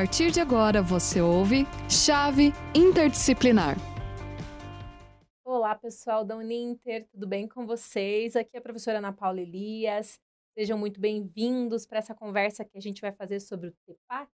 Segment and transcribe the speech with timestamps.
[0.00, 3.76] partir de agora você ouve Chave Interdisciplinar.
[5.44, 8.34] Olá, pessoal da Uninter, tudo bem com vocês?
[8.34, 10.18] Aqui é a professora Ana Paula Elias.
[10.56, 14.30] Sejam muito bem-vindos para essa conversa que a gente vai fazer sobre o TEPAC,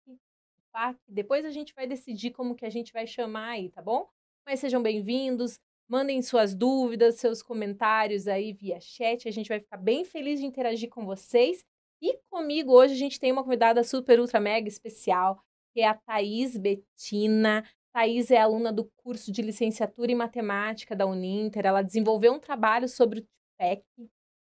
[0.54, 0.98] TEPAC.
[1.08, 4.06] Depois a gente vai decidir como que a gente vai chamar aí, tá bom?
[4.46, 5.58] Mas sejam bem-vindos.
[5.88, 9.26] Mandem suas dúvidas, seus comentários aí via chat.
[9.26, 11.64] A gente vai ficar bem feliz de interagir com vocês.
[12.02, 15.42] E comigo hoje a gente tem uma convidada super, ultra, mega especial,
[15.74, 17.64] que é a Thaís Betina.
[17.92, 21.66] Thaís é aluna do curso de licenciatura em matemática da Uninter.
[21.66, 23.26] Ela desenvolveu um trabalho sobre o
[23.58, 23.84] TPEC.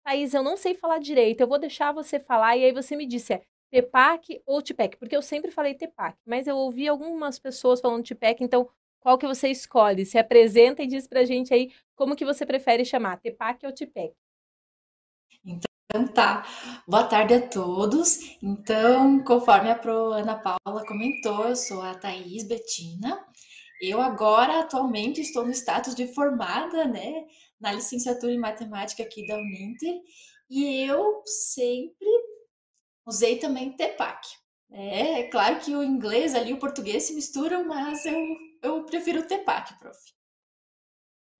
[0.04, 3.06] Thaís, eu não sei falar direito, eu vou deixar você falar e aí você me
[3.06, 4.98] disse, é TEPAC ou TPEC?
[4.98, 8.68] Porque eu sempre falei TEPAC, mas eu ouvi algumas pessoas falando TPEC, então
[9.00, 10.06] qual que você escolhe?
[10.06, 14.14] Se apresenta e diz pra gente aí como que você prefere chamar, TEPAC ou TPEC.
[15.46, 16.48] Então, então tá,
[16.88, 18.38] boa tarde a todos.
[18.42, 23.22] Então, conforme a Pro Ana Paula comentou, eu sou a Thaís Betina.
[23.82, 27.26] Eu agora, atualmente, estou no status de formada, né,
[27.60, 30.00] na licenciatura em matemática aqui da Uninter,
[30.50, 32.08] e eu sempre
[33.06, 34.26] usei também TEPAC.
[34.72, 38.18] É, é claro que o inglês ali, o português se misturam, mas eu,
[38.64, 40.00] eu prefiro o TEPAC, prof.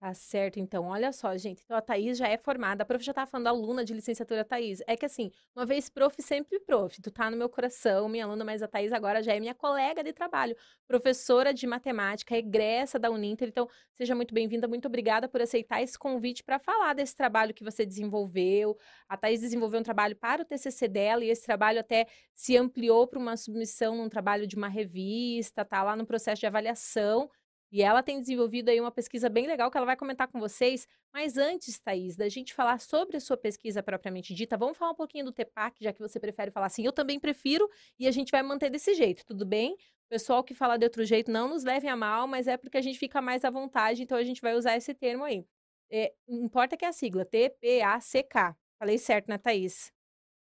[0.02, 0.86] Tá certo, então.
[0.86, 1.62] Olha só, gente.
[1.64, 2.82] Então, a Thaís já é formada.
[2.82, 4.82] A prof já tá falando aluna de licenciatura, Thaís.
[4.88, 7.00] É que assim, uma vez prof, sempre prof.
[7.00, 10.02] Tu tá no meu coração, minha aluna, mas a Thaís agora já é minha colega
[10.02, 10.56] de trabalho.
[10.88, 13.46] Professora de matemática, egressa da Uninter.
[13.46, 14.66] Então, seja muito bem-vinda.
[14.66, 18.76] Muito obrigada por aceitar esse convite para falar desse trabalho que você desenvolveu.
[19.08, 23.06] A Thaís desenvolveu um trabalho para o TCC dela e esse trabalho até se ampliou
[23.06, 27.30] para uma submissão num trabalho de uma revista, tá lá no processo de avaliação.
[27.72, 30.86] E ela tem desenvolvido aí uma pesquisa bem legal que ela vai comentar com vocês.
[31.10, 34.94] Mas antes, Thaís, da gente falar sobre a sua pesquisa propriamente dita, vamos falar um
[34.94, 36.84] pouquinho do TEPAC, já que você prefere falar assim.
[36.84, 37.66] Eu também prefiro
[37.98, 39.72] e a gente vai manter desse jeito, tudo bem?
[39.72, 42.76] O pessoal que fala de outro jeito, não nos levem a mal, mas é porque
[42.76, 45.46] a gente fica mais à vontade, então a gente vai usar esse termo aí.
[45.90, 48.54] É, importa que é a sigla, T-P-A-C-K.
[48.78, 49.90] Falei certo, né, Thaís?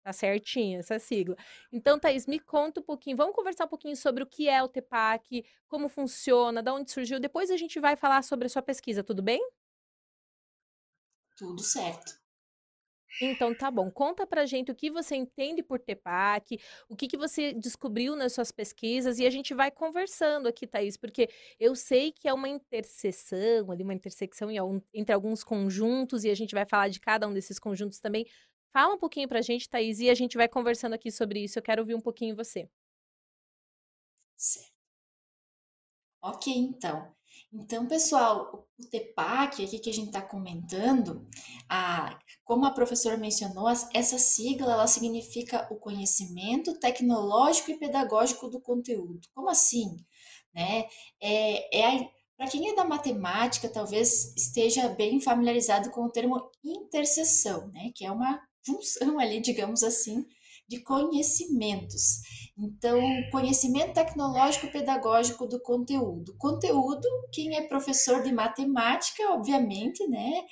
[0.02, 1.36] Tá certinho essa sigla.
[1.70, 3.16] Então, Thaís, me conta um pouquinho.
[3.18, 7.20] Vamos conversar um pouquinho sobre o que é o TEPAC, como funciona, de onde surgiu.
[7.20, 9.40] Depois a gente vai falar sobre a sua pesquisa, tudo bem?
[11.36, 12.20] Tudo certo.
[13.22, 13.90] Então, tá bom.
[13.90, 18.32] Conta pra gente o que você entende por TEPAC, o que, que você descobriu nas
[18.32, 21.28] suas pesquisas, e a gente vai conversando aqui, Thaís, porque
[21.58, 24.48] eu sei que é uma interseção, ali, uma intersecção
[24.94, 28.24] entre alguns conjuntos, e a gente vai falar de cada um desses conjuntos também.
[28.72, 31.58] Fala um pouquinho pra gente, Thaís, e a gente vai conversando aqui sobre isso.
[31.58, 32.69] Eu quero ouvir um pouquinho você.
[34.36, 34.70] Certo.
[36.22, 37.12] Ok, então.
[37.53, 41.26] Então, pessoal, o TEPAC aqui que a gente está comentando,
[41.69, 48.60] a, como a professora mencionou, essa sigla ela significa o conhecimento tecnológico e pedagógico do
[48.60, 49.26] conteúdo.
[49.34, 49.97] Como assim?
[50.54, 50.86] Né?
[51.20, 57.69] É, é para quem é da matemática, talvez esteja bem familiarizado com o termo interseção,
[57.69, 57.91] né?
[57.94, 60.26] que é uma junção ali, digamos assim,
[60.71, 62.21] de conhecimentos.
[62.56, 63.00] Então,
[63.32, 66.37] conhecimento tecnológico pedagógico do conteúdo.
[66.38, 70.44] Conteúdo, quem é professor de matemática, obviamente, né,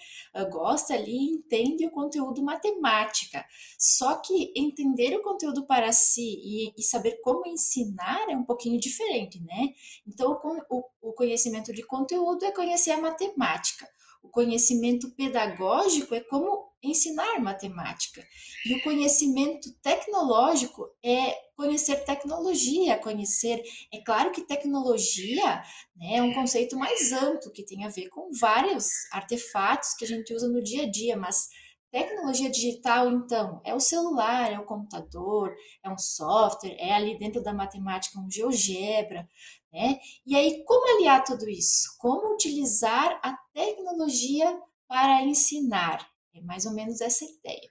[0.51, 3.45] gosta ali, entende o conteúdo matemática.
[3.79, 8.81] Só que entender o conteúdo para si e, e saber como ensinar é um pouquinho
[8.81, 9.69] diferente, né?
[10.07, 13.87] Então, o, o conhecimento de conteúdo é conhecer a matemática.
[14.23, 18.27] O conhecimento pedagógico é como ensinar matemática.
[18.65, 23.63] E o conhecimento tecnológico é conhecer tecnologia, conhecer.
[23.93, 25.63] É claro que tecnologia
[25.97, 30.09] né, é um conceito mais amplo, que tem a ver com vários artefatos que a
[30.09, 31.49] gente usa no dia a dia, mas
[31.91, 37.43] Tecnologia digital, então, é o celular, é o computador, é um software, é ali dentro
[37.43, 39.27] da matemática um GeoGebra,
[39.73, 39.99] né?
[40.27, 41.97] E aí, como aliar tudo isso?
[41.99, 46.07] Como utilizar a tecnologia para ensinar?
[46.39, 47.69] É mais ou menos essa ideia.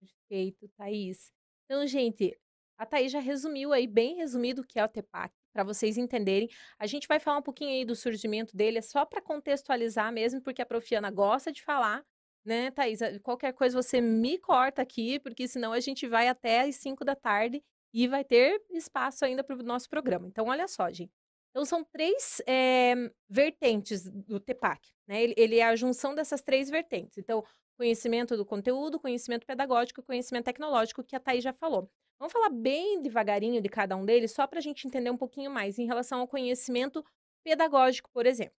[0.00, 1.32] Perfeito, Thaís.
[1.64, 2.38] Então, gente,
[2.76, 6.48] a Thaís já resumiu aí, bem resumido, o que é o TEPAC, para vocês entenderem.
[6.78, 10.42] A gente vai falar um pouquinho aí do surgimento dele, é só para contextualizar mesmo,
[10.42, 12.04] porque a Profiana gosta de falar,
[12.44, 13.00] né, Thaís?
[13.22, 17.16] Qualquer coisa você me corta aqui, porque senão a gente vai até às 5 da
[17.16, 20.28] tarde e vai ter espaço ainda para o nosso programa.
[20.28, 21.17] Então, olha só, gente.
[21.58, 22.94] Então, são três é,
[23.28, 24.92] vertentes do TEPAC.
[25.08, 25.24] Né?
[25.24, 27.18] Ele, ele, é a junção dessas três vertentes.
[27.18, 27.44] Então,
[27.76, 31.90] conhecimento do conteúdo, conhecimento pedagógico e conhecimento tecnológico, que a Thaís já falou.
[32.16, 35.50] Vamos falar bem devagarinho de cada um deles, só para a gente entender um pouquinho
[35.50, 37.04] mais em relação ao conhecimento
[37.42, 38.56] pedagógico, por exemplo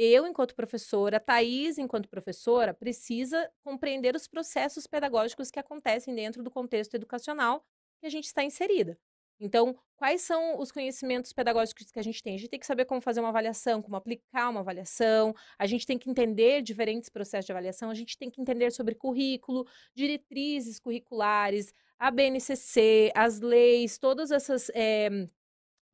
[0.00, 6.52] eu, enquanto professora, Thais, enquanto professora, precisa compreender os processos pedagógicos que acontecem dentro do
[6.52, 7.66] contexto educacional
[7.98, 8.96] que a gente está inserida.
[9.40, 12.34] Então, quais são os conhecimentos pedagógicos que a gente tem?
[12.34, 15.86] A gente tem que saber como fazer uma avaliação, como aplicar uma avaliação, a gente
[15.86, 20.80] tem que entender diferentes processos de avaliação, a gente tem que entender sobre currículo, diretrizes
[20.80, 25.28] curriculares, a BNCC, as leis, todas essas é,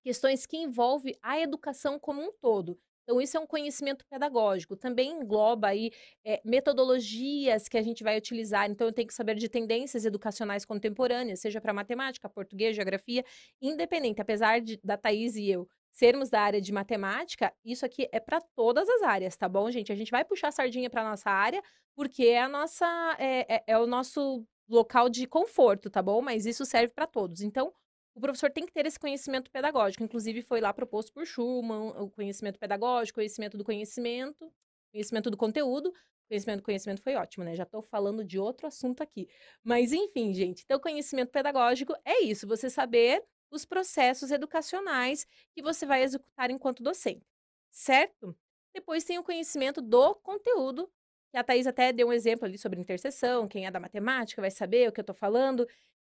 [0.02, 2.78] questões que envolvem a educação como um todo.
[3.04, 4.76] Então, isso é um conhecimento pedagógico.
[4.76, 5.92] Também engloba aí
[6.24, 8.68] é, metodologias que a gente vai utilizar.
[8.70, 13.24] Então, eu tenho que saber de tendências educacionais contemporâneas, seja para matemática, português, geografia,
[13.60, 14.20] independente.
[14.20, 18.40] Apesar de, da Thaís e eu sermos da área de matemática, isso aqui é para
[18.56, 19.92] todas as áreas, tá bom, gente?
[19.92, 21.62] A gente vai puxar a sardinha para nossa área,
[21.94, 26.20] porque é a nossa é, é, é o nosso local de conforto, tá bom?
[26.20, 27.42] Mas isso serve para todos.
[27.42, 27.72] Então,
[28.14, 30.04] o professor tem que ter esse conhecimento pedagógico.
[30.04, 34.52] Inclusive, foi lá proposto por Schumann, o conhecimento pedagógico, conhecimento do conhecimento,
[34.92, 35.92] conhecimento do conteúdo.
[36.28, 37.54] Conhecimento do conhecimento foi ótimo, né?
[37.54, 39.28] Já estou falando de outro assunto aqui.
[39.62, 45.84] Mas, enfim, gente, então, conhecimento pedagógico é isso, você saber os processos educacionais que você
[45.84, 47.26] vai executar enquanto docente,
[47.70, 48.36] certo?
[48.74, 50.90] Depois tem o conhecimento do conteúdo,
[51.30, 54.50] que a Thais até deu um exemplo ali sobre interseção, quem é da matemática vai
[54.50, 55.66] saber o que eu estou falando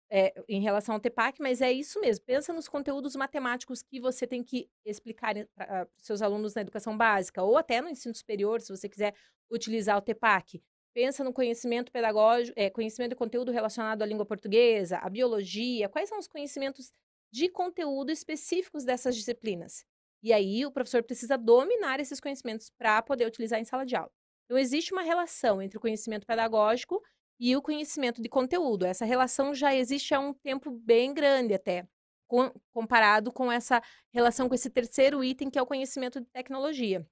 [0.10, 2.26] é, em relação ao TEPAC, mas é isso mesmo.
[2.26, 6.96] Pensa nos conteúdos matemáticos que você tem que explicar para os seus alunos na educação
[6.98, 9.14] básica, ou até no ensino superior, se você quiser
[9.52, 10.62] utilizar o TEPAC.
[10.94, 16.08] Pensa no conhecimento pedagógico, é, conhecimento de conteúdo relacionado à língua portuguesa, à biologia, quais
[16.08, 16.94] são os conhecimentos
[17.32, 19.86] de conteúdo específicos dessas disciplinas.
[20.24, 24.12] E aí o professor precisa dominar esses conhecimentos para poder utilizar em sala de aula.
[24.46, 27.02] Então, existe uma relação entre o conhecimento pedagógico
[27.40, 28.86] e o conhecimento de conteúdo.
[28.86, 31.88] Essa relação já existe há um tempo bem grande até,
[32.28, 33.82] com, comparado com essa
[34.14, 37.08] relação com esse terceiro item, que é o conhecimento de tecnologia.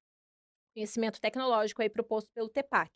[0.76, 2.92] Conhecimento tecnológico aí proposto pelo TEPAC.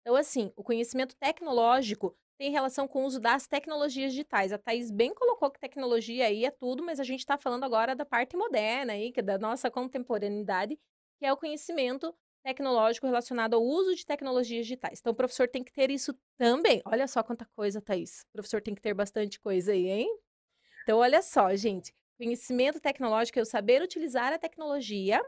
[0.00, 4.52] Então, assim, o conhecimento tecnológico tem relação com o uso das tecnologias digitais.
[4.52, 7.96] A Thais bem colocou que tecnologia aí é tudo, mas a gente está falando agora
[7.96, 10.78] da parte moderna aí, que é da nossa contemporaneidade,
[11.18, 12.14] que é o conhecimento
[12.48, 15.00] tecnológico relacionado ao uso de tecnologias digitais.
[15.00, 16.80] Então, o professor tem que ter isso também.
[16.86, 18.22] Olha só quanta coisa, Thaís.
[18.30, 20.08] O professor tem que ter bastante coisa aí, hein?
[20.82, 21.94] Então, olha só, gente.
[22.16, 25.22] Conhecimento tecnológico é o saber utilizar a tecnologia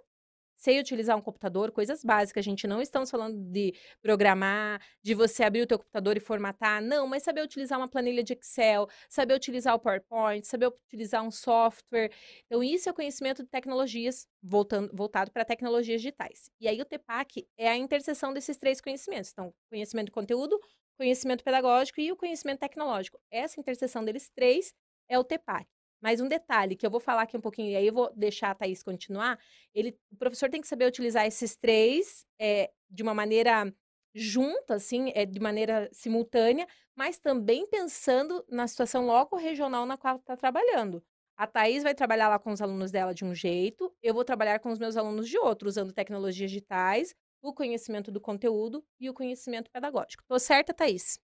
[0.60, 2.42] sei utilizar um computador, coisas básicas.
[2.42, 6.82] A gente não estamos falando de programar, de você abrir o teu computador e formatar,
[6.82, 11.30] não, mas saber utilizar uma planilha de Excel, saber utilizar o PowerPoint, saber utilizar um
[11.30, 12.10] software.
[12.46, 16.50] Então, isso é o conhecimento de tecnologias voltando, voltado para tecnologias digitais.
[16.60, 19.30] E aí o TEPAC é a interseção desses três conhecimentos.
[19.32, 20.60] Então, conhecimento de conteúdo,
[20.98, 23.18] conhecimento pedagógico e o conhecimento tecnológico.
[23.30, 24.74] Essa interseção deles três
[25.08, 25.79] é o TEPAC.
[26.00, 28.50] Mas um detalhe que eu vou falar aqui um pouquinho, e aí eu vou deixar
[28.50, 29.38] a Thaís continuar.
[29.74, 33.72] Ele, o professor tem que saber utilizar esses três é, de uma maneira
[34.14, 36.66] junta, assim, é, de maneira simultânea,
[36.96, 41.02] mas também pensando na situação local regional na qual está trabalhando.
[41.36, 44.58] A Thaís vai trabalhar lá com os alunos dela de um jeito, eu vou trabalhar
[44.58, 49.14] com os meus alunos de outro, usando tecnologias digitais, o conhecimento do conteúdo e o
[49.14, 50.22] conhecimento pedagógico.
[50.28, 51.18] Tô certa, Thaís?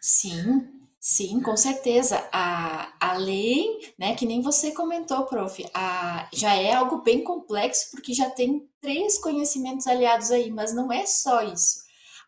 [0.00, 2.28] Sim, Sim, com certeza.
[2.32, 7.92] A, a lei, né, que nem você comentou, prof, a, já é algo bem complexo,
[7.92, 11.84] porque já tem três conhecimentos aliados aí, mas não é só isso.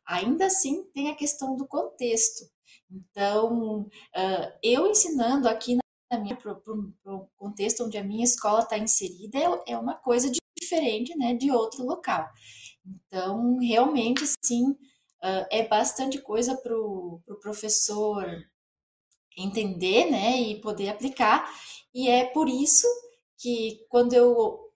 [0.06, 2.44] Ainda assim, tem a questão do contexto.
[2.88, 5.76] Então, uh, eu ensinando aqui
[6.08, 9.96] na minha, pro, pro, pro contexto onde a minha escola está inserida, é, é uma
[9.96, 12.28] coisa diferente, né, de outro local.
[12.86, 18.24] Então, realmente, sim, uh, é bastante coisa para o pro professor
[19.38, 21.48] entender, né, e poder aplicar.
[21.94, 22.86] E é por isso
[23.38, 24.66] que quando eu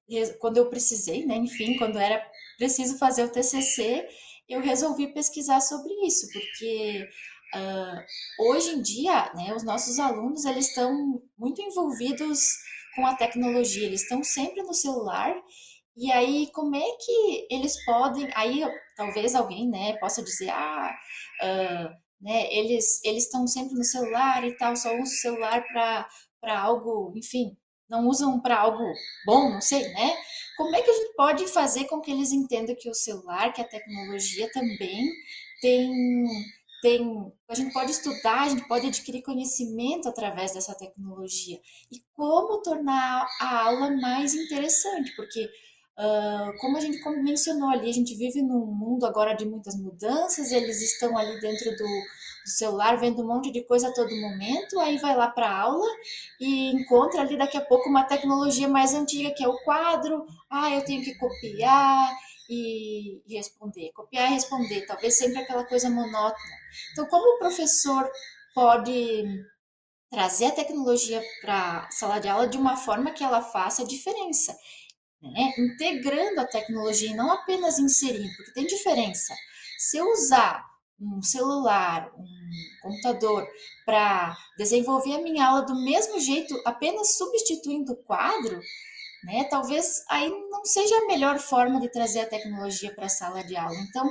[0.41, 2.23] quando eu precisei, né, enfim, quando era
[2.59, 4.07] preciso fazer o TCC,
[4.49, 7.09] eu resolvi pesquisar sobre isso, porque
[7.55, 12.41] uh, hoje em dia, né, os nossos alunos eles estão muito envolvidos
[12.95, 15.35] com a tecnologia, eles estão sempre no celular.
[15.97, 18.29] E aí, como é que eles podem?
[18.35, 18.63] Aí,
[18.97, 20.95] talvez alguém, né, possa dizer, ah,
[21.43, 22.53] uh, né?
[22.55, 25.65] Eles eles estão sempre no celular e tal, só usam o celular
[26.41, 27.57] para algo, enfim,
[27.89, 28.85] não usam para algo
[29.27, 30.17] bom, não sei, né?
[30.57, 33.61] Como é que a gente pode fazer com que eles entendam que o celular, que
[33.61, 35.11] a tecnologia também
[35.61, 36.25] tem
[36.83, 41.61] tem, a gente pode estudar, a gente pode adquirir conhecimento através dessa tecnologia
[41.93, 45.49] e como tornar a aula mais interessante, porque
[46.03, 50.51] Uh, como a gente mencionou ali, a gente vive num mundo agora de muitas mudanças,
[50.51, 54.81] eles estão ali dentro do, do celular vendo um monte de coisa a todo momento,
[54.81, 55.87] aí vai lá para a aula
[56.41, 60.75] e encontra ali daqui a pouco uma tecnologia mais antiga, que é o quadro, ah,
[60.75, 62.13] eu tenho que copiar
[62.51, 66.57] e, responder, copiar e responder, talvez sempre aquela coisa monótona.
[66.93, 68.11] Então, como o professor
[68.53, 69.25] pode
[70.11, 74.55] trazer a tecnologia para a sala de aula de uma forma que ela faça diferença,
[75.23, 75.53] né?
[75.59, 79.35] integrando a tecnologia e não apenas inserindo, porque tem diferença.
[79.79, 80.65] Se eu usar
[81.01, 82.29] um celular, um
[82.83, 83.47] computador
[83.85, 88.61] para desenvolver a minha aula do mesmo jeito, apenas substituindo o quadro,
[89.25, 89.45] né?
[89.45, 93.57] Talvez aí não seja a melhor forma de trazer a tecnologia para a sala de
[93.57, 93.77] aula.
[93.89, 94.09] Então,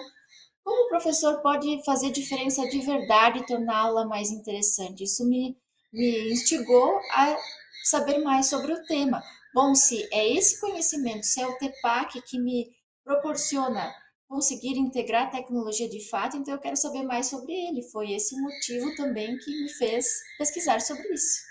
[0.63, 5.03] como o professor pode fazer diferença de verdade e tornar a aula mais interessante?
[5.03, 5.57] Isso me,
[5.91, 7.35] me instigou a
[7.83, 9.21] saber mais sobre o tema.
[9.53, 12.72] Bom, se é esse conhecimento, se é o TEPAC que me
[13.03, 13.93] proporciona
[14.27, 17.84] conseguir integrar a tecnologia de fato, então eu quero saber mais sobre ele.
[17.91, 21.41] Foi esse motivo também que me fez pesquisar sobre isso.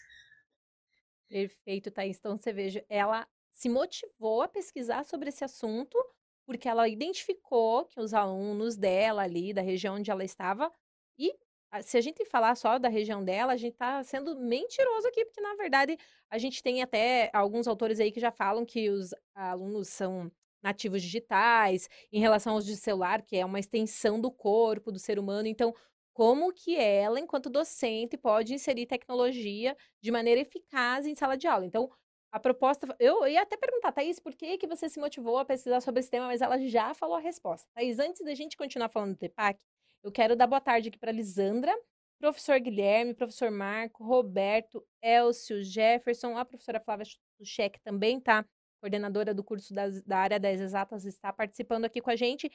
[1.28, 2.16] Perfeito, Thaís.
[2.19, 5.99] Então você veja, ela se motivou a pesquisar sobre esse assunto
[6.47, 10.73] porque ela identificou que os alunos dela ali, da região onde ela estava,
[11.16, 11.33] e
[11.82, 15.40] se a gente falar só da região dela, a gente está sendo mentiroso aqui, porque
[15.40, 15.96] na verdade
[16.28, 20.30] a gente tem até alguns autores aí que já falam que os alunos são
[20.62, 25.18] nativos digitais, em relação aos de celular, que é uma extensão do corpo do ser
[25.18, 25.48] humano.
[25.48, 25.74] Então,
[26.12, 31.64] como que ela, enquanto docente, pode inserir tecnologia de maneira eficaz em sala de aula?
[31.64, 31.90] Então,
[32.32, 32.86] a proposta.
[32.98, 36.10] Eu ia até perguntar, Thaís, por que, que você se motivou a pesquisar sobre esse
[36.10, 37.68] tema, mas ela já falou a resposta.
[37.74, 39.64] Thaís, antes da gente continuar falando do TEPAC,
[40.02, 41.76] eu quero dar boa tarde aqui para Lisandra,
[42.19, 47.07] professor Guilherme, professor Marco, Roberto, Elcio, Jefferson, a professora Flávia
[47.38, 48.45] Tuchek também tá,
[48.80, 52.50] coordenadora do curso das, da área das exatas, está participando aqui com a gente.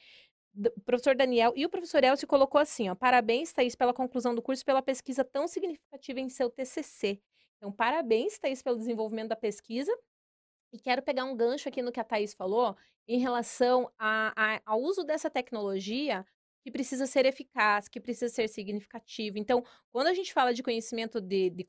[0.58, 4.42] O professor Daniel e o professor Elcio colocou assim, ó, parabéns, Thaís, pela conclusão do
[4.42, 7.22] curso, pela pesquisa tão significativa em seu TCC.
[7.58, 9.92] Então, parabéns, Thaís, pelo desenvolvimento da pesquisa.
[10.72, 12.76] E quero pegar um gancho aqui no que a Thaís falou
[13.08, 13.92] em relação
[14.66, 16.26] ao uso dessa tecnologia
[16.66, 19.38] que precisa ser eficaz, que precisa ser significativo.
[19.38, 21.64] Então, quando a gente fala de conhecimento de, de,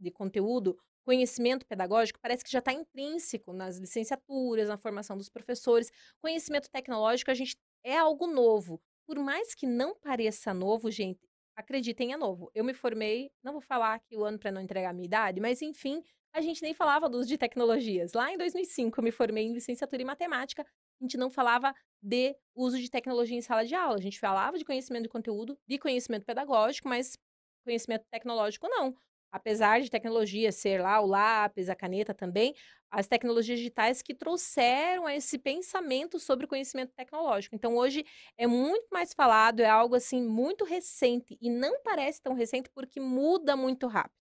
[0.00, 5.92] de conteúdo, conhecimento pedagógico, parece que já está intrínseco nas licenciaturas, na formação dos professores.
[6.18, 8.80] Conhecimento tecnológico, a gente é algo novo.
[9.06, 12.50] Por mais que não pareça novo, gente, acreditem, é novo.
[12.54, 15.42] Eu me formei, não vou falar aqui o ano para não entregar a minha idade,
[15.42, 16.02] mas enfim,
[16.32, 18.14] a gente nem falava do uso de tecnologias.
[18.14, 20.64] Lá em 2005, eu me formei em licenciatura em matemática,
[21.00, 23.96] a gente não falava de uso de tecnologia em sala de aula.
[23.98, 27.16] A gente falava de conhecimento de conteúdo, de conhecimento pedagógico, mas
[27.64, 28.96] conhecimento tecnológico não
[29.30, 32.54] apesar de tecnologia ser lá o lápis, a caneta também,
[32.90, 37.54] as tecnologias digitais que trouxeram esse pensamento sobre o conhecimento tecnológico.
[37.54, 38.04] Então, hoje
[38.36, 42.98] é muito mais falado, é algo assim muito recente e não parece tão recente porque
[43.00, 44.27] muda muito rápido.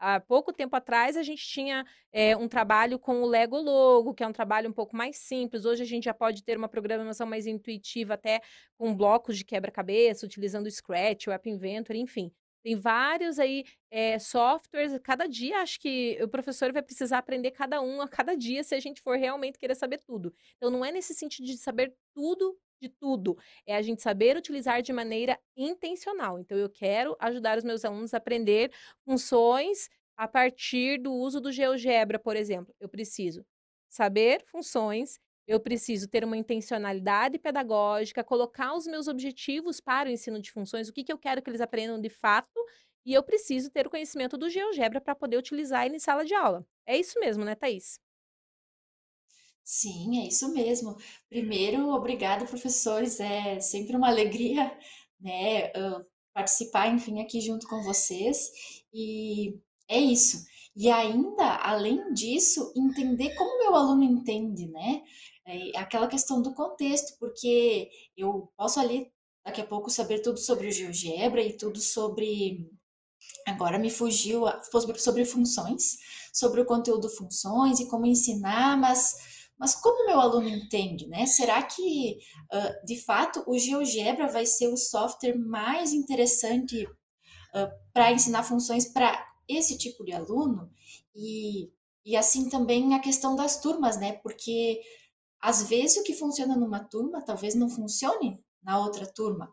[0.00, 4.24] Há pouco tempo atrás, a gente tinha é, um trabalho com o Lego Logo, que
[4.24, 5.66] é um trabalho um pouco mais simples.
[5.66, 8.40] Hoje, a gente já pode ter uma programação mais intuitiva, até
[8.78, 12.32] com blocos de quebra-cabeça, utilizando o Scratch, o App Inventor, enfim.
[12.62, 17.80] Tem vários aí é, softwares, cada dia acho que o professor vai precisar aprender cada
[17.82, 20.32] um a cada dia se a gente for realmente querer saber tudo.
[20.56, 24.82] Então não é nesse sentido de saber tudo de tudo, é a gente saber utilizar
[24.82, 26.38] de maneira intencional.
[26.38, 28.72] Então eu quero ajudar os meus alunos a aprender
[29.04, 32.74] funções a partir do uso do GeoGebra, por exemplo.
[32.80, 33.44] Eu preciso
[33.88, 35.18] saber funções
[35.50, 40.88] eu preciso ter uma intencionalidade pedagógica, colocar os meus objetivos para o ensino de funções,
[40.88, 42.48] o que, que eu quero que eles aprendam de fato,
[43.04, 46.34] e eu preciso ter o conhecimento do GeoGebra para poder utilizar ele em sala de
[46.34, 46.64] aula.
[46.86, 47.98] É isso mesmo, né, Thaís?
[49.64, 50.96] Sim, é isso mesmo.
[51.28, 53.20] Primeiro, obrigada, professores.
[53.20, 54.70] É sempre uma alegria,
[55.20, 55.70] né,
[56.34, 58.50] participar, enfim, aqui junto com vocês.
[58.92, 60.44] E é isso.
[60.76, 65.02] E ainda, além disso, entender como meu aluno entende, né?
[65.46, 69.10] É aquela questão do contexto, porque eu posso ali
[69.44, 72.70] daqui a pouco saber tudo sobre o GeoGebra e tudo sobre.
[73.46, 74.44] Agora me fugiu
[74.96, 75.98] sobre funções,
[76.32, 79.14] sobre o conteúdo funções e como ensinar, mas,
[79.60, 81.26] mas como meu aluno entende, né?
[81.26, 82.16] Será que
[82.50, 88.90] uh, de fato o GeoGebra vai ser o software mais interessante uh, para ensinar funções
[88.90, 90.72] para esse tipo de aluno?
[91.14, 91.70] E,
[92.06, 94.14] e assim também a questão das turmas, né?
[94.22, 94.80] Porque
[95.38, 99.52] às vezes o que funciona numa turma talvez não funcione na outra turma,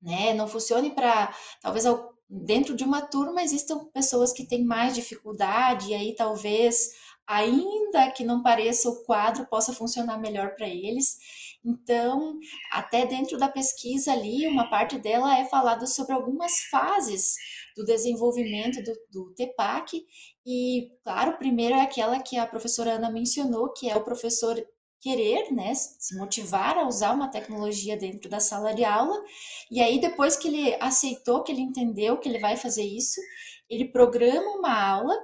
[0.00, 0.32] né?
[0.32, 1.84] Não funcione para talvez
[2.30, 6.92] dentro de uma turma existam pessoas que têm mais dificuldade e aí talvez
[7.28, 11.18] ainda que não pareça o quadro possa funcionar melhor para eles.
[11.62, 12.38] Então,
[12.72, 17.34] até dentro da pesquisa ali, uma parte dela é falada sobre algumas fases
[17.76, 20.02] do desenvolvimento do, do TEPAC.
[20.46, 24.56] E, claro, primeiro é aquela que a professora Ana mencionou, que é o professor
[25.00, 29.22] querer, né, se motivar a usar uma tecnologia dentro da sala de aula.
[29.70, 33.20] E aí, depois que ele aceitou, que ele entendeu que ele vai fazer isso,
[33.68, 35.14] ele programa uma aula,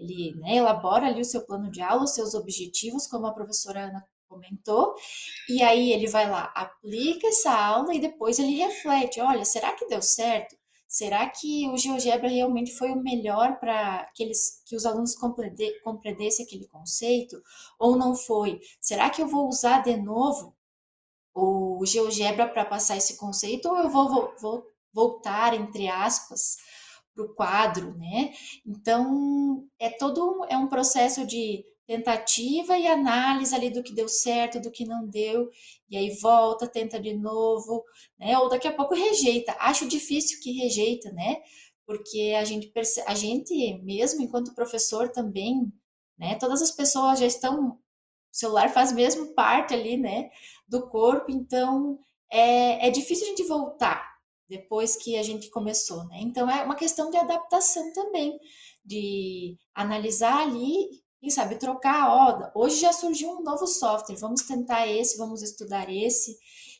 [0.00, 3.84] ele né, elabora ali o seu plano de aula, os seus objetivos, como a professora
[3.84, 4.94] Ana comentou,
[5.48, 9.86] e aí ele vai lá, aplica essa aula e depois ele reflete, olha, será que
[9.86, 10.56] deu certo?
[10.86, 14.28] Será que o GeoGebra realmente foi o melhor para que,
[14.66, 17.40] que os alunos compreendessem aquele conceito?
[17.78, 18.60] Ou não foi?
[18.80, 20.52] Será que eu vou usar de novo
[21.32, 23.68] o GeoGebra para passar esse conceito?
[23.68, 26.56] Ou eu vou, vou, vou voltar, entre aspas,
[27.14, 28.32] para o quadro, né?
[28.66, 34.08] Então, é todo um, é um processo de tentativa e análise ali do que deu
[34.08, 35.50] certo, do que não deu,
[35.90, 37.84] e aí volta, tenta de novo,
[38.18, 38.38] né?
[38.38, 39.56] Ou daqui a pouco rejeita.
[39.58, 41.38] Acho difícil que rejeita, né?
[41.86, 42.72] Porque a gente
[43.06, 45.72] a gente mesmo enquanto professor também,
[46.18, 46.36] né?
[46.36, 47.78] Todas as pessoas já estão
[48.32, 50.30] o celular faz mesmo parte ali, né,
[50.68, 51.98] do corpo, então
[52.30, 54.09] é, é difícil a gente voltar
[54.50, 56.18] depois que a gente começou, né?
[56.20, 58.38] Então é uma questão de adaptação também,
[58.84, 64.88] de analisar ali quem sabe trocar, ó, hoje já surgiu um novo software, vamos tentar
[64.88, 66.36] esse, vamos estudar esse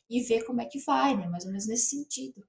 [0.09, 1.27] e ver como é que vai, né?
[1.27, 2.43] Mais ou menos nesse sentido.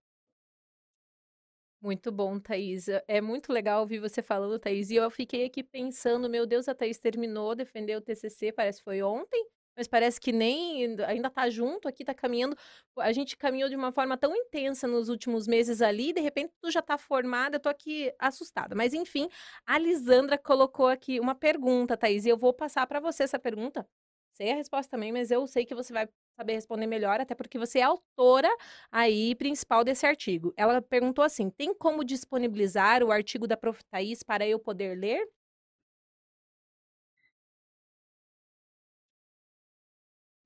[1.83, 2.87] Muito bom, Thaís.
[3.07, 4.89] É muito legal ouvir você falando, Thaís.
[4.89, 8.85] E eu fiquei aqui pensando, meu Deus, a Thaís terminou, defendeu o TCC, parece que
[8.85, 12.57] foi ontem mas parece que nem ainda tá junto aqui, tá caminhando.
[12.99, 16.71] A gente caminhou de uma forma tão intensa nos últimos meses ali, de repente tu
[16.71, 18.75] já tá formada, eu tô aqui assustada.
[18.75, 19.29] Mas enfim,
[19.67, 23.87] a Lisandra colocou aqui uma pergunta, Thaís, e eu vou passar para você essa pergunta.
[24.35, 27.59] Sei a resposta também, mas eu sei que você vai saber responder melhor, até porque
[27.59, 28.49] você é autora
[28.91, 30.53] aí principal desse artigo.
[30.57, 33.83] Ela perguntou assim: tem como disponibilizar o artigo da Prof.
[33.91, 35.27] Thaís para eu poder ler?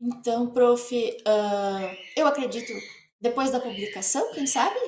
[0.01, 2.73] Então, prof, uh, eu acredito
[3.21, 4.79] depois da publicação, quem sabe?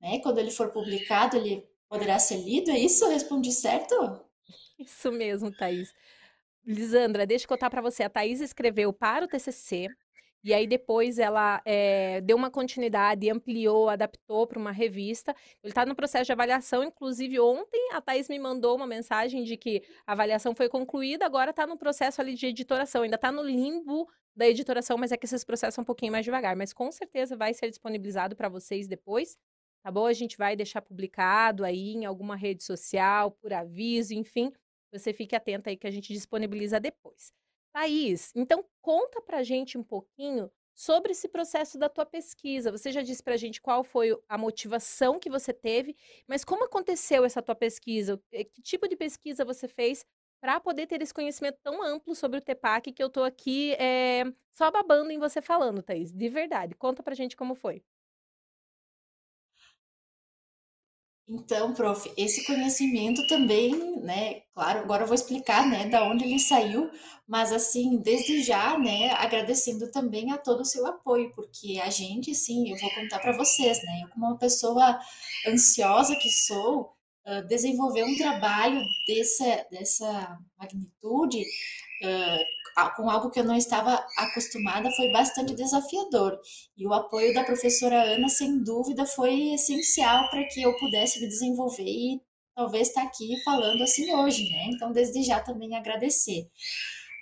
[0.00, 0.20] Né?
[0.22, 3.04] Quando ele for publicado, ele poderá ser lido, é isso?
[3.04, 4.24] Eu respondi certo?
[4.78, 5.92] Isso mesmo, Thaís.
[6.64, 8.02] Lisandra, deixa eu contar para você.
[8.02, 9.88] A Thaís escreveu para o TCC
[10.44, 15.34] e aí depois ela é, deu uma continuidade, ampliou, adaptou para uma revista.
[15.62, 19.56] Ele está no processo de avaliação, inclusive ontem a Thaís me mandou uma mensagem de
[19.56, 23.42] que a avaliação foi concluída, agora está no processo ali de editoração, ainda está no
[23.42, 26.54] limbo da editoração, mas é que esses processos são um pouquinho mais devagar.
[26.56, 29.36] Mas com certeza vai ser disponibilizado para vocês depois,
[29.82, 30.06] tá bom?
[30.06, 34.52] A gente vai deixar publicado aí em alguma rede social, por aviso, enfim.
[34.92, 37.32] Você fique atento aí que a gente disponibiliza depois.
[37.78, 42.72] Thaís, então conta pra gente um pouquinho sobre esse processo da tua pesquisa.
[42.72, 47.24] Você já disse pra gente qual foi a motivação que você teve, mas como aconteceu
[47.24, 48.20] essa tua pesquisa?
[48.32, 50.04] Eh, que tipo de pesquisa você fez
[50.40, 54.24] para poder ter esse conhecimento tão amplo sobre o TEPAC que eu tô aqui é,
[54.52, 56.12] só babando em você falando, Thaís?
[56.12, 57.82] De verdade, conta pra gente como foi.
[61.28, 66.38] Então, prof, esse conhecimento também, né, claro, agora eu vou explicar, né, da onde ele
[66.38, 66.90] saiu,
[67.26, 72.34] mas assim, desde já, né, agradecendo também a todo o seu apoio, porque a gente,
[72.34, 74.98] sim, eu vou contar para vocês, né, eu como uma pessoa
[75.46, 76.96] ansiosa que sou,
[77.46, 81.44] desenvolver um trabalho dessa, dessa magnitude,
[82.02, 86.38] uh, com algo que eu não estava acostumada foi bastante desafiador.
[86.76, 91.28] E o apoio da professora Ana, sem dúvida, foi essencial para que eu pudesse me
[91.28, 92.20] desenvolver e
[92.54, 94.70] talvez estar tá aqui falando assim hoje, né?
[94.72, 96.48] Então, desde já também agradecer.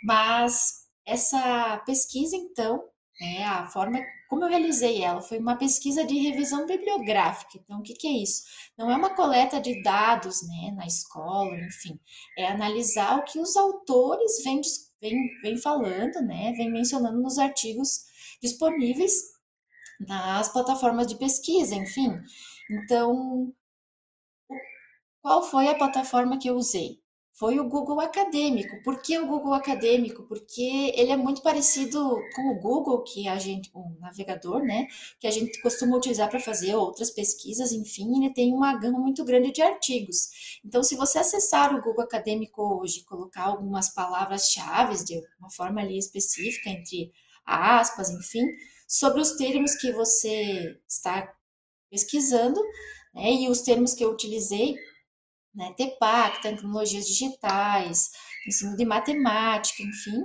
[0.05, 2.85] Mas essa pesquisa, então,
[3.21, 3.99] né, a forma
[4.29, 7.59] como eu realizei ela foi uma pesquisa de revisão bibliográfica.
[7.59, 8.43] Então, o que, que é isso?
[8.77, 11.99] Não é uma coleta de dados né, na escola, enfim,
[12.37, 14.61] é analisar o que os autores vêm
[15.01, 18.05] vem, vem falando, né, vem mencionando nos artigos
[18.43, 19.13] disponíveis
[20.01, 22.21] nas plataformas de pesquisa, enfim.
[22.71, 23.53] Então,
[25.23, 27.01] qual foi a plataforma que eu usei?
[27.39, 28.83] Foi o Google Acadêmico.
[28.83, 30.23] Por que o Google Acadêmico?
[30.23, 34.87] Porque ele é muito parecido com o Google, que a gente, o navegador, né,
[35.21, 39.23] que a gente costuma utilizar para fazer outras pesquisas, enfim, ele tem uma gama muito
[39.23, 40.61] grande de artigos.
[40.65, 45.99] Então, se você acessar o Google Acadêmico hoje, colocar algumas palavras-chave de uma forma ali
[45.99, 47.13] específica, entre
[47.45, 48.47] aspas, enfim,
[48.89, 51.31] sobre os termos que você está
[51.91, 52.59] pesquisando,
[53.15, 54.75] né, e os termos que eu utilizei
[55.57, 58.11] né, TEPAC, tecnologias digitais,
[58.47, 60.23] ensino de matemática, enfim,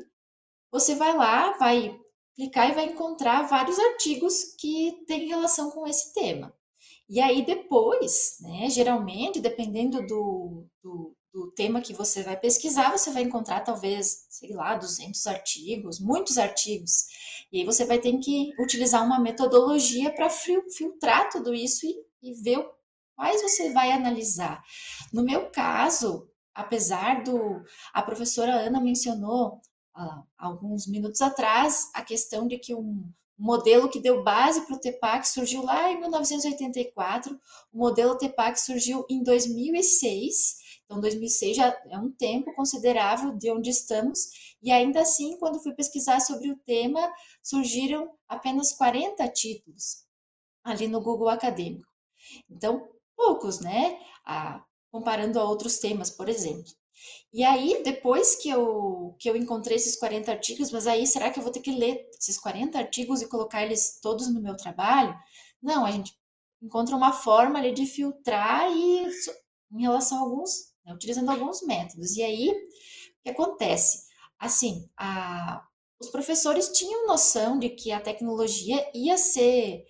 [0.69, 1.97] você vai lá, vai
[2.35, 6.53] clicar e vai encontrar vários artigos que têm relação com esse tema.
[7.09, 13.11] E aí depois, né, geralmente, dependendo do, do, do, tema que você vai pesquisar, você
[13.11, 17.07] vai encontrar talvez, sei lá, 200 artigos, muitos artigos.
[17.51, 22.33] E aí você vai ter que utilizar uma metodologia para filtrar tudo isso e, e
[22.33, 22.65] ver
[23.21, 24.63] quais você vai analisar.
[25.13, 27.63] No meu caso, apesar do...
[27.93, 29.61] A professora Ana mencionou
[29.95, 33.07] uh, alguns minutos atrás a questão de que um
[33.37, 37.39] modelo que deu base para o TEPAC surgiu lá em 1984,
[37.71, 40.55] o modelo TEPAC surgiu em 2006,
[40.85, 45.75] então 2006 já é um tempo considerável de onde estamos, e ainda assim, quando fui
[45.75, 47.07] pesquisar sobre o tema,
[47.43, 50.07] surgiram apenas 40 títulos
[50.63, 51.87] ali no Google Acadêmico.
[52.49, 52.87] Então,
[53.21, 53.99] poucos, né?
[54.25, 56.71] Ah, comparando a outros temas, por exemplo.
[57.33, 61.39] E aí, depois que eu, que eu encontrei esses 40 artigos, mas aí será que
[61.39, 65.15] eu vou ter que ler esses 40 artigos e colocar eles todos no meu trabalho?
[65.61, 66.13] Não, a gente
[66.61, 69.07] encontra uma forma ali de filtrar e
[69.71, 72.17] em relação a alguns, né, utilizando alguns métodos.
[72.17, 74.03] E aí, o que acontece?
[74.37, 75.63] Assim, a,
[75.99, 79.85] os professores tinham noção de que a tecnologia ia ser,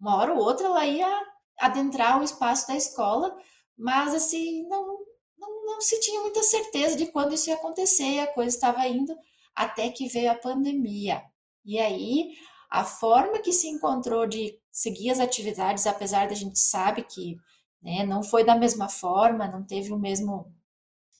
[0.00, 1.31] uma hora ou outra, ela ia
[1.62, 3.36] adentrar o espaço da escola,
[3.78, 4.98] mas assim, não,
[5.38, 9.14] não, não se tinha muita certeza de quando isso ia acontecer, a coisa estava indo
[9.54, 11.22] até que veio a pandemia.
[11.64, 12.32] E aí,
[12.68, 17.36] a forma que se encontrou de seguir as atividades, apesar da gente sabe que
[17.80, 20.52] né, não foi da mesma forma, não teve o mesmo,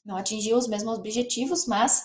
[0.04, 2.04] não atingiu os mesmos objetivos, mas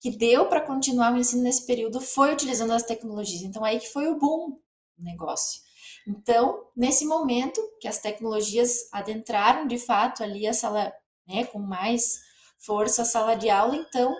[0.00, 3.42] que deu para continuar o ensino nesse período foi utilizando as tecnologias.
[3.42, 4.58] Então, aí que foi o boom
[4.96, 5.60] do negócio.
[6.06, 10.92] Então, nesse momento que as tecnologias adentraram de fato ali a sala
[11.26, 12.20] né, com mais
[12.58, 14.14] força a sala de aula, então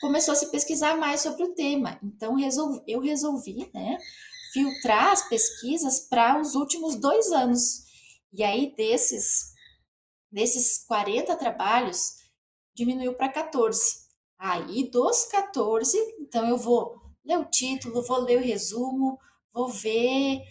[0.00, 1.98] começou a se pesquisar mais sobre o tema.
[2.02, 3.98] Então resolvi, eu resolvi né,
[4.52, 7.84] filtrar as pesquisas para os últimos dois anos.
[8.32, 9.52] E aí desses,
[10.30, 12.16] desses 40 trabalhos,
[12.74, 14.06] diminuiu para 14.
[14.38, 19.18] Aí dos 14, então eu vou ler o título, vou ler o resumo,
[19.52, 20.42] vou ver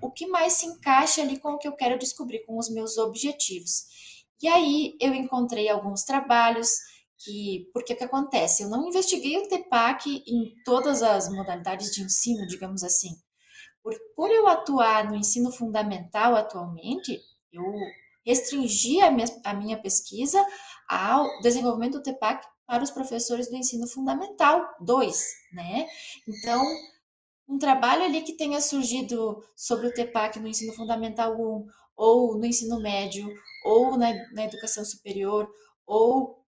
[0.00, 2.98] o que mais se encaixa ali com o que eu quero descobrir, com os meus
[2.98, 3.86] objetivos.
[4.42, 6.68] E aí eu encontrei alguns trabalhos
[7.24, 8.62] que, porque o que acontece?
[8.62, 13.10] Eu não investiguei o TEPAC em todas as modalidades de ensino, digamos assim.
[13.82, 17.20] Por, por eu atuar no ensino fundamental atualmente,
[17.52, 17.64] eu
[18.24, 20.44] restringi a minha, a minha pesquisa
[20.88, 25.86] ao desenvolvimento do TEPAC para os professores do ensino fundamental 2, né?
[26.26, 26.62] Então,
[27.52, 32.46] um trabalho ali que tenha surgido sobre o TEPAC no ensino fundamental 1 ou no
[32.46, 33.28] ensino médio
[33.62, 35.46] ou na, na educação superior,
[35.86, 36.42] ou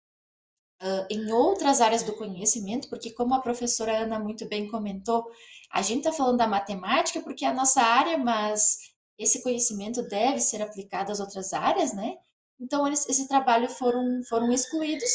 [0.82, 5.30] uh, em outras áreas do conhecimento, porque, como a professora Ana muito bem comentou,
[5.70, 8.78] a gente está falando da matemática porque é a nossa área, mas
[9.18, 12.16] esse conhecimento deve ser aplicado às outras áreas, né?
[12.58, 15.10] Então, eles, esse trabalho foram, foram excluídos,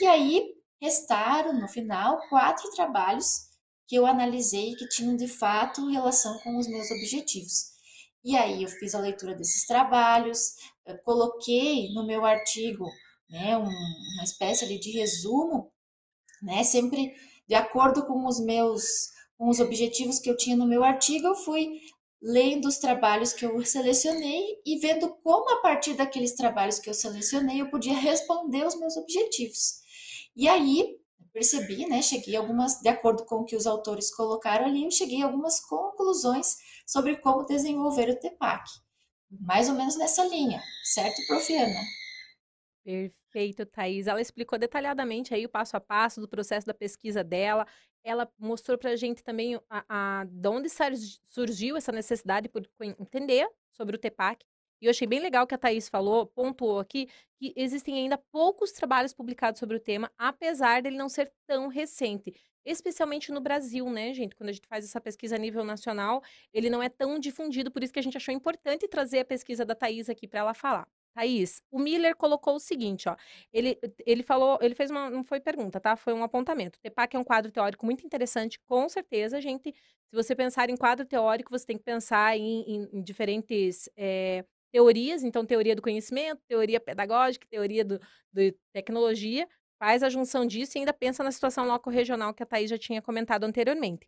[0.00, 3.49] e aí restaram, no final, quatro trabalhos
[3.90, 7.72] que eu analisei que tinham de fato relação com os meus objetivos.
[8.24, 10.54] E aí eu fiz a leitura desses trabalhos,
[11.04, 12.86] coloquei no meu artigo
[13.28, 15.72] né, um, uma espécie de resumo,
[16.40, 17.12] né, sempre
[17.48, 18.84] de acordo com os meus
[19.36, 21.80] com os objetivos que eu tinha no meu artigo, eu fui
[22.22, 26.94] lendo os trabalhos que eu selecionei e vendo como a partir daqueles trabalhos que eu
[26.94, 29.80] selecionei eu podia responder os meus objetivos.
[30.36, 30.99] E aí
[31.32, 35.22] percebi, né, cheguei algumas, de acordo com o que os autores colocaram ali, eu cheguei
[35.22, 36.56] a algumas conclusões
[36.86, 38.68] sobre como desenvolver o TEPAC
[39.30, 41.80] mais ou menos nessa linha, certo, Profiana?
[42.84, 44.06] Perfeito, Thaís.
[44.06, 47.66] Ela explicou detalhadamente aí o passo a passo do processo da pesquisa dela.
[48.02, 50.68] Ela mostrou para a gente também a, a, de onde
[51.28, 52.66] surgiu essa necessidade por
[52.98, 54.44] entender sobre o TEPAC.
[54.80, 58.72] E eu achei bem legal que a Thaís falou, pontuou aqui, que existem ainda poucos
[58.72, 62.32] trabalhos publicados sobre o tema, apesar dele não ser tão recente
[62.64, 64.34] especialmente no Brasil, né, gente?
[64.34, 67.82] Quando a gente faz essa pesquisa a nível nacional, ele não é tão difundido, por
[67.82, 70.86] isso que a gente achou importante trazer a pesquisa da Thaís aqui para ela falar.
[71.14, 73.16] Thaís, o Miller colocou o seguinte, ó.
[73.52, 75.10] Ele, ele falou, ele fez uma.
[75.10, 75.96] Não foi pergunta, tá?
[75.96, 76.78] Foi um apontamento.
[76.78, 79.72] O TEPAC é um quadro teórico muito interessante, com certeza, gente.
[79.72, 84.44] Se você pensar em quadro teórico, você tem que pensar em, em, em diferentes é,
[84.72, 87.98] teorias, então, teoria do conhecimento, teoria pedagógica, teoria do,
[88.32, 89.48] do tecnologia
[89.80, 93.00] faz a junção disso e ainda pensa na situação loco-regional que a Thaís já tinha
[93.00, 94.06] comentado anteriormente.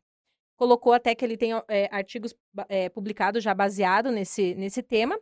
[0.55, 2.35] Colocou até que ele tem é, artigos
[2.69, 5.19] é, publicados já baseado nesse, nesse tema.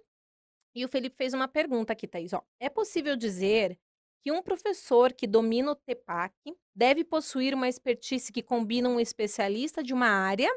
[0.74, 2.32] E o Felipe fez uma pergunta aqui, Thaís.
[2.32, 3.78] Ó, é possível dizer
[4.22, 6.34] que um professor que domina o TEPAC
[6.74, 10.50] deve possuir uma expertise que combina um especialista de uma área,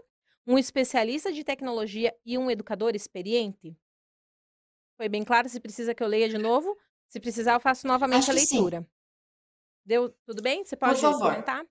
[0.45, 3.77] um especialista de tecnologia e um educador experiente?
[4.97, 5.49] Foi bem claro?
[5.49, 6.77] Se precisa que eu leia de novo?
[7.09, 8.55] Se precisar, eu faço novamente Acho a que sim.
[8.55, 8.87] leitura.
[9.85, 10.63] Deu tudo bem?
[10.63, 11.65] Você pode comentar?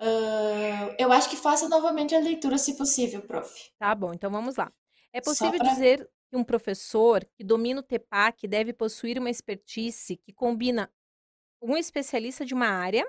[0.00, 3.70] Ah, eu acho que faça novamente a leitura, se possível, prof.
[3.78, 4.72] Tá bom, então vamos lá.
[5.12, 5.68] É possível para.
[5.68, 10.90] dizer que um professor que domina o TEPAC deve possuir uma expertise que combina
[11.62, 13.06] um especialista de uma área,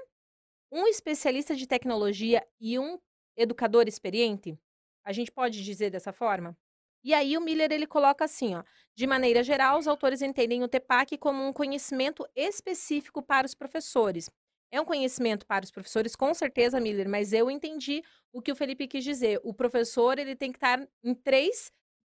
[0.72, 3.00] um especialista de tecnologia e um
[3.38, 4.58] educador experiente?
[5.06, 6.58] A gente pode dizer dessa forma?
[7.04, 8.64] E aí o Miller ele coloca assim, ó,
[8.96, 14.30] de maneira geral, os autores entendem o TEPAC como um conhecimento específico para os professores.
[14.72, 18.56] É um conhecimento para os professores, com certeza, Miller, mas eu entendi o que o
[18.56, 19.40] Felipe quis dizer.
[19.44, 21.72] O professor ele tem que estar em três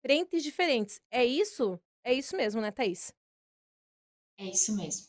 [0.06, 1.02] frentes diferentes.
[1.12, 1.80] É isso?
[2.04, 3.12] É isso mesmo, né, Thaís?
[4.38, 5.08] É isso mesmo.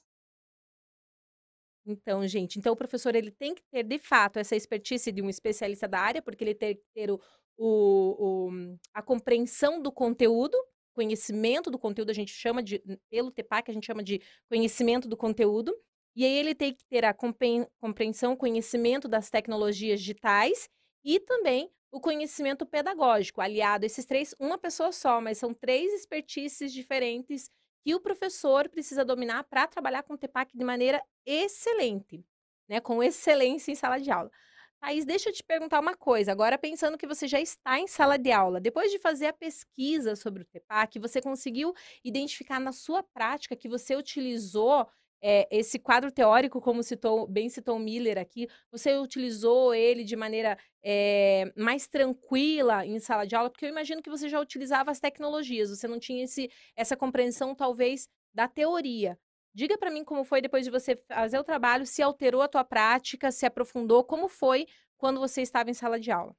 [1.89, 5.31] Então, gente, então o professor ele tem que ter de fato essa expertise de um
[5.31, 7.21] especialista da área, porque ele tem que ter o,
[7.57, 10.57] o, o- a compreensão do conteúdo,
[10.95, 15.17] conhecimento do conteúdo, a gente chama de, pelo TEPAC, a gente chama de conhecimento do
[15.17, 15.75] conteúdo,
[16.15, 20.69] e aí ele tem que ter a compre- compreensão, conhecimento das tecnologias digitais
[21.05, 26.73] e também o conhecimento pedagógico, aliado esses três, uma pessoa só, mas são três expertises
[26.73, 27.51] diferentes
[27.85, 32.25] que o professor precisa dominar para trabalhar com o TEPAC de maneira excelente,
[32.69, 32.81] né?
[32.81, 34.31] Com excelência em sala de aula.
[34.87, 36.31] Thaís, deixa eu te perguntar uma coisa.
[36.31, 40.15] Agora, pensando que você já está em sala de aula, depois de fazer a pesquisa
[40.15, 44.87] sobre o TEPAC, você conseguiu identificar na sua prática que você utilizou
[45.21, 50.57] eh, esse quadro teórico, como citou, bem citou Miller aqui, você utilizou ele de maneira
[50.85, 53.51] eh, mais tranquila em sala de aula?
[53.51, 57.57] Porque eu imagino que você já utilizava as tecnologias, você não tinha esse, essa compreensão,
[57.57, 59.19] talvez, da teoria.
[59.57, 62.63] Diga para mim como foi depois de você fazer o trabalho, se alterou a tua
[62.63, 64.67] prática, se aprofundou, como foi
[64.99, 66.37] quando você estava em sala de aula?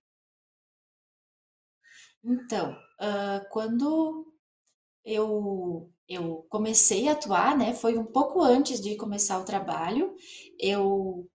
[2.24, 4.32] Então, ah, quando
[5.04, 10.16] eu, eu comecei a atuar, né, foi um pouco antes de começar o trabalho.
[10.60, 11.28] Eu,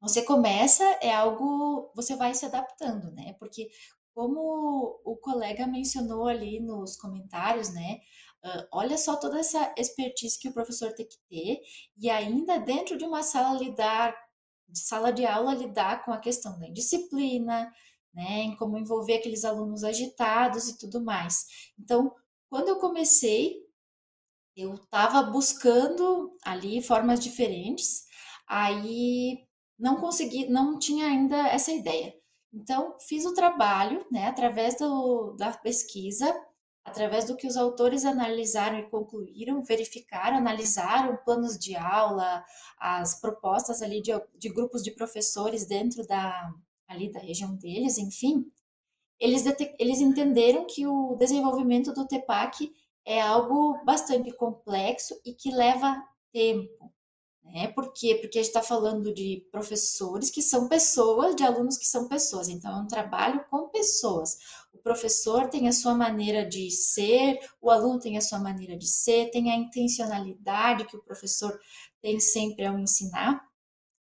[0.00, 3.34] você começa, é algo, você vai se adaptando, né?
[3.38, 3.68] Porque
[4.14, 8.00] como o colega mencionou ali nos comentários, né?
[8.44, 11.60] Ah, olha só toda essa expertise que o professor tem que ter,
[11.96, 14.14] e ainda dentro de uma sala lidar,
[14.68, 17.72] de sala de aula lidar com a questão da indisciplina,
[18.12, 18.42] né?
[18.42, 21.46] Em como envolver aqueles alunos agitados e tudo mais.
[21.78, 22.14] Então,
[22.50, 23.64] quando eu comecei,
[24.56, 28.04] eu estava buscando ali formas diferentes,
[28.46, 29.46] aí
[29.78, 32.14] não consegui, não tinha ainda essa ideia.
[32.52, 36.32] Então, fiz o trabalho, né, através do, da pesquisa,
[36.84, 42.44] através do que os autores analisaram e concluíram, verificaram, analisaram planos de aula,
[42.78, 46.52] as propostas ali de, de grupos de professores dentro da,
[46.86, 48.44] ali da região deles, enfim,
[49.18, 49.44] eles,
[49.78, 52.70] eles entenderam que o desenvolvimento do TEPAC
[53.04, 56.92] é algo bastante complexo e que leva tempo.
[57.44, 57.68] Né?
[57.68, 58.16] Por quê?
[58.20, 62.48] Porque a gente está falando de professores que são pessoas, de alunos que são pessoas.
[62.48, 64.38] Então, é um trabalho com pessoas.
[64.72, 68.88] O professor tem a sua maneira de ser, o aluno tem a sua maneira de
[68.88, 71.58] ser, tem a intencionalidade que o professor
[72.00, 73.40] tem sempre ao ensinar.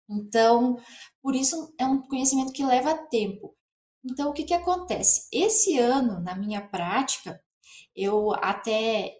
[0.10, 0.78] Então,
[1.21, 3.56] por isso é um conhecimento que leva tempo.
[4.04, 5.28] Então, o que, que acontece?
[5.32, 7.41] Esse ano, na minha prática,
[7.95, 9.15] eu até,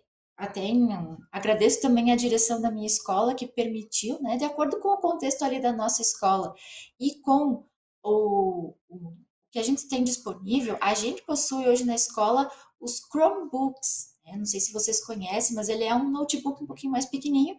[0.56, 0.89] em,
[1.32, 5.43] agradeço também a direção da minha escola que permitiu, né, de acordo com o contexto
[5.43, 6.54] ali da nossa escola
[7.00, 7.65] e com
[8.04, 9.13] o, o
[9.52, 14.13] que a gente tem disponível, a gente possui hoje na escola os Chromebooks.
[14.26, 14.36] Né?
[14.36, 17.56] Não sei se vocês conhecem, mas ele é um notebook um pouquinho mais pequenininho,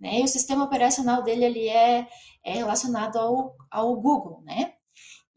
[0.00, 0.20] né?
[0.20, 2.08] E o sistema operacional dele ali é,
[2.42, 4.74] é relacionado ao, ao Google, né?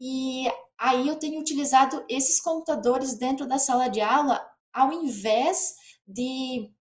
[0.00, 5.74] E aí eu tenho utilizado esses computadores dentro da sala de aula ao invés
[6.06, 6.72] de,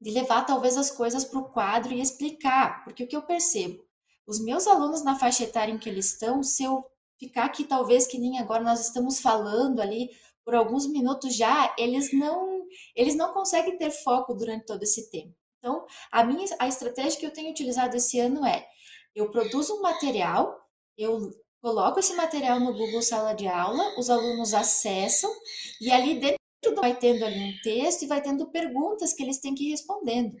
[0.00, 3.84] de levar talvez as coisas para o quadro e explicar, porque o que eu percebo,
[4.26, 6.84] os meus alunos na faixa etária em que eles estão, se eu
[7.18, 10.10] ficar aqui talvez que nem agora nós estamos falando ali
[10.44, 12.48] por alguns minutos já, eles não
[12.94, 15.34] eles não conseguem ter foco durante todo esse tempo.
[15.58, 18.66] Então, a minha a estratégia que eu tenho utilizado esse ano é
[19.14, 20.56] eu produzo um material,
[20.96, 25.30] eu coloco esse material no Google Sala de Aula, os alunos acessam
[25.80, 26.39] e ali dentro
[26.76, 30.36] vai tendo ali um texto e vai tendo perguntas que eles têm que ir respondendo.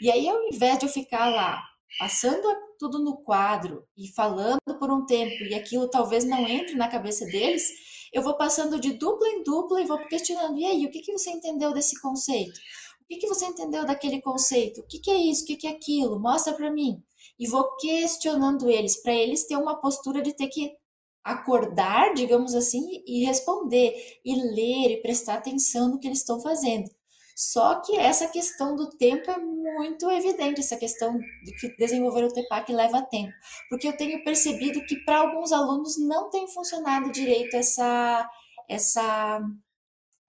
[0.00, 1.62] E aí, ao invés de eu ficar lá
[1.98, 6.88] passando tudo no quadro e falando por um tempo e aquilo talvez não entre na
[6.88, 7.68] cabeça deles,
[8.12, 11.12] eu vou passando de dupla em dupla e vou questionando: e aí, o que, que
[11.12, 12.58] você entendeu desse conceito?
[13.02, 14.80] O que, que você entendeu daquele conceito?
[14.80, 15.42] O que, que é isso?
[15.42, 16.20] O que, que é aquilo?
[16.20, 17.02] Mostra para mim.
[17.38, 20.76] E vou questionando eles, para eles ter uma postura de ter que
[21.24, 26.90] acordar, digamos assim, e responder, e ler, e prestar atenção no que eles estão fazendo.
[27.36, 32.32] Só que essa questão do tempo é muito evidente, essa questão de que desenvolver o
[32.32, 33.32] TEPAC leva tempo,
[33.70, 38.30] porque eu tenho percebido que para alguns alunos não tem funcionado direito essa,
[38.68, 39.40] essa,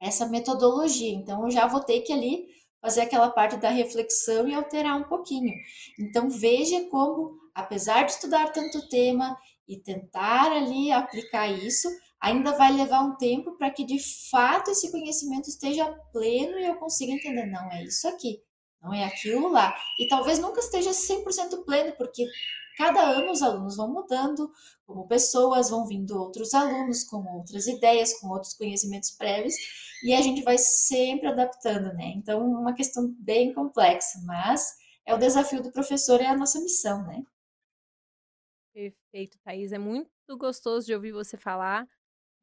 [0.02, 1.14] essa metodologia.
[1.14, 2.48] Então, eu já vou ter que ali
[2.82, 5.54] fazer aquela parte da reflexão e alterar um pouquinho.
[6.00, 9.38] Então, veja como, apesar de estudar tanto tema
[9.72, 11.88] e tentar ali aplicar isso,
[12.20, 13.98] ainda vai levar um tempo para que de
[14.30, 18.42] fato esse conhecimento esteja pleno e eu consiga entender, não é isso aqui,
[18.82, 19.74] não é aquilo lá.
[19.98, 22.26] E talvez nunca esteja 100% pleno, porque
[22.78, 24.52] cada ano os alunos vão mudando
[24.86, 29.56] como pessoas, vão vindo outros alunos com outras ideias, com outros conhecimentos prévios,
[30.04, 32.12] e a gente vai sempre adaptando, né?
[32.16, 37.04] Então, uma questão bem complexa, mas é o desafio do professor, é a nossa missão,
[37.04, 37.24] né?
[38.74, 39.72] Perfeito, Thaís.
[39.74, 41.86] É muito gostoso de ouvir você falar.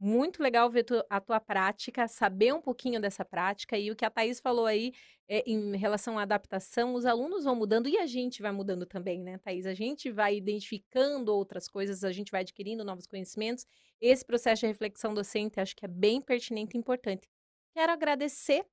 [0.01, 3.77] Muito legal ver tu, a tua prática, saber um pouquinho dessa prática.
[3.79, 4.93] E o que a Thaís falou aí
[5.29, 9.23] é, em relação à adaptação, os alunos vão mudando e a gente vai mudando também,
[9.23, 9.67] né, Thaís?
[9.67, 13.67] A gente vai identificando outras coisas, a gente vai adquirindo novos conhecimentos.
[14.01, 17.29] Esse processo de reflexão docente acho que é bem pertinente e importante.
[17.75, 18.65] Quero agradecer,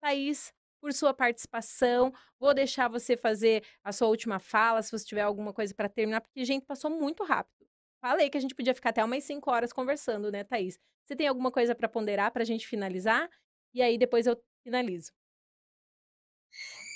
[0.00, 2.12] Thaís, por sua participação.
[2.38, 6.20] Vou deixar você fazer a sua última fala, se você tiver alguma coisa para terminar,
[6.20, 7.66] porque, gente, passou muito rápido.
[8.00, 10.78] Falei que a gente podia ficar até umas 5 horas conversando, né, Thaís?
[11.04, 13.28] Você tem alguma coisa para ponderar para a gente finalizar?
[13.74, 15.12] E aí depois eu finalizo.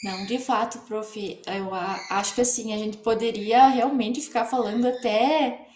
[0.02, 5.66] Não, de fato, prof, eu acho que assim, a gente poderia realmente ficar falando até,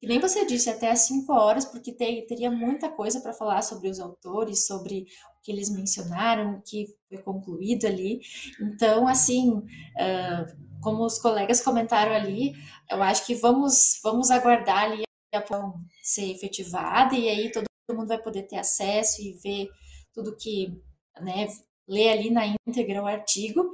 [0.00, 3.88] que nem você disse, até às 5 horas, porque teria muita coisa para falar sobre
[3.88, 5.06] os autores, sobre
[5.42, 8.20] que eles mencionaram, que foi concluído ali.
[8.60, 12.54] Então, assim, uh, como os colegas comentaram ali,
[12.90, 15.02] eu acho que vamos, vamos aguardar ali
[15.34, 19.68] a plão ser efetivada e aí todo mundo vai poder ter acesso e ver
[20.12, 20.80] tudo que,
[21.20, 21.48] né,
[21.88, 23.70] ler ali na íntegra o artigo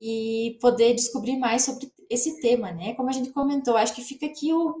[0.00, 2.94] e poder descobrir mais sobre esse tema, né?
[2.94, 4.74] Como a gente comentou, acho que fica aqui o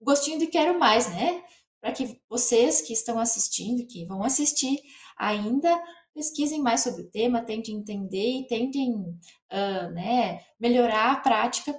[0.00, 1.42] gostinho de quero mais, né?
[1.80, 4.78] Para que vocês que estão assistindo, que vão assistir
[5.18, 5.82] ainda,
[6.14, 11.78] pesquisem mais sobre o tema, tentem entender e tentem uh, né, melhorar a prática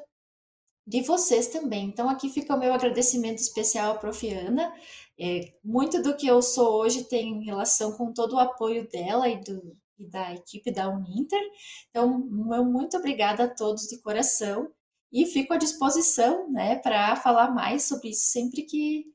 [0.86, 1.86] de vocês também.
[1.86, 4.28] Então, aqui fica o meu agradecimento especial à Prof.
[4.28, 4.74] Ana.
[5.20, 9.40] É, muito do que eu sou hoje tem relação com todo o apoio dela e,
[9.44, 11.42] do, e da equipe da Uninter.
[11.90, 14.72] Então, muito obrigada a todos de coração
[15.12, 19.06] e fico à disposição né, para falar mais sobre isso sempre que,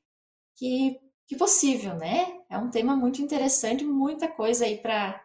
[0.56, 2.42] que que possível, né?
[2.48, 5.24] É um tema muito interessante, muita coisa aí para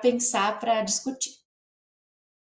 [0.00, 1.32] pensar, para discutir.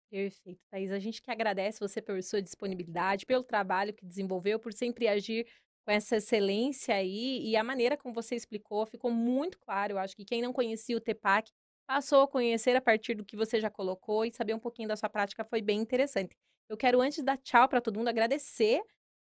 [0.10, 0.92] Perfeito, Thais.
[0.92, 5.48] A gente que agradece você por sua disponibilidade, pelo trabalho que desenvolveu, por sempre agir
[5.84, 9.94] com essa excelência aí e a maneira como você explicou ficou muito claro.
[9.94, 11.52] Eu acho que quem não conhecia o TEPAC
[11.88, 14.96] passou a conhecer a partir do que você já colocou e saber um pouquinho da
[14.96, 16.38] sua prática foi bem interessante.
[16.70, 18.82] Eu quero, antes de dar tchau para todo mundo, agradecer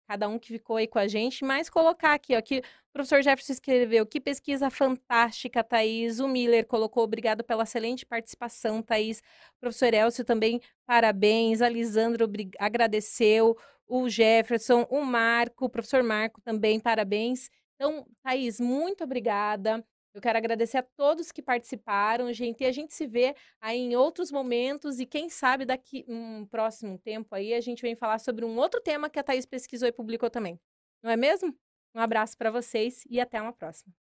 [0.07, 3.21] cada um que ficou aí com a gente, mas colocar aqui, ó, que o professor
[3.21, 6.19] Jefferson escreveu, que pesquisa fantástica, Thaís.
[6.19, 9.19] O Miller colocou, obrigado pela excelente participação, Thaís.
[9.57, 11.61] O professor Elcio também, parabéns.
[11.61, 12.25] A Lisandra
[12.57, 13.57] agradeceu.
[13.85, 17.49] O Jefferson, o Marco, o professor Marco também, parabéns.
[17.75, 19.85] Então, Thaís, muito obrigada.
[20.17, 23.95] Eu quero agradecer a todos que participaram, gente, e a gente se vê aí em
[23.95, 28.43] outros momentos e quem sabe daqui um próximo tempo aí a gente vem falar sobre
[28.43, 30.60] um outro tema que a Thaís pesquisou e publicou também.
[31.03, 31.56] Não é mesmo?
[31.93, 33.93] Um abraço para vocês e até uma próxima.